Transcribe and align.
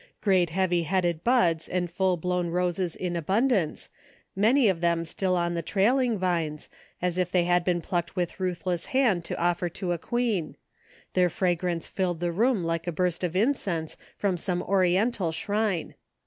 Great 0.19 0.49
heavy 0.49 0.81
headed 0.81 1.23
buds 1.23 1.69
and 1.69 1.91
full 1.91 2.17
blown 2.17 2.49
roses 2.49 2.95
in 2.95 3.15
abundance, 3.15 3.87
many 4.35 4.67
of 4.67 4.81
them 4.81 5.05
still 5.05 5.35
on 5.37 5.53
the 5.53 5.61
trailing 5.61 6.17
vines, 6.17 6.69
as 7.03 7.19
if 7.19 7.31
they 7.31 7.43
had 7.43 7.63
been 7.63 7.81
plucked 7.81 8.15
with 8.15 8.39
ruthless 8.39 8.87
hand 8.87 9.23
to 9.23 9.37
offer 9.37 9.69
to 9.69 9.91
a 9.91 9.99
queen; 9.99 10.55
their 11.13 11.29
fragrance 11.29 11.85
filled 11.85 12.19
the 12.19 12.31
room 12.31 12.63
like 12.63 12.87
152 12.87 13.27
THE 13.27 13.31
FINDING 13.31 13.49
OF 13.49 13.53
JASPER 13.57 13.69
HOLT 13.69 13.77
a 13.77 13.77
burst 13.77 13.91
of 13.93 13.93
incense 13.93 13.97
from 14.17 14.37
some 14.37 14.63
oriental 14.63 15.31
shrine. 15.31 15.93